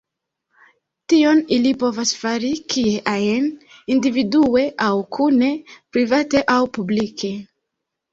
[1.11, 3.45] Tion ili povas fari kie ajn,
[3.97, 5.51] individue aŭ kune,
[5.99, 7.31] private aŭ publike.